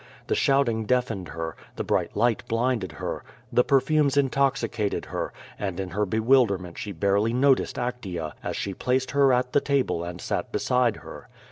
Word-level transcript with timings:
The 0.25 0.33
shouting 0.35 0.85
deafened 0.85 1.27
her; 1.27 1.55
the 1.75 1.83
bright 1.83 2.17
light 2.17 2.41
blinded 2.47 2.93
her; 2.93 3.23
the 3.53 3.63
perfumes 3.63 4.17
intoxicated 4.17 5.05
her, 5.05 5.31
and 5.59 5.79
in 5.79 5.91
her 5.91 6.07
bewilderment 6.07 6.79
she 6.79 6.91
barely 6.91 7.33
noticed 7.33 7.75
Actea 7.75 8.33
as 8.43 8.57
she 8.57 8.73
placed 8.73 9.11
her 9.11 9.31
at 9.31 9.53
the 9.53 9.61
table 9.61 10.03
and 10.03 10.19
sat 10.19 10.51
beside 10.51 10.95
her. 11.05 11.27